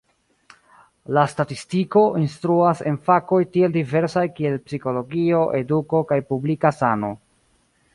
La 1.17 1.25
statistiko 1.33 2.03
instruas 2.23 2.81
en 2.93 2.99
fakoj 3.11 3.41
tiel 3.57 3.77
diversaj 3.79 4.27
kiel 4.41 4.61
psikologio, 4.67 5.47
eduko 5.63 6.05
kaj 6.13 6.23
publika 6.33 6.79
sano. 6.83 7.17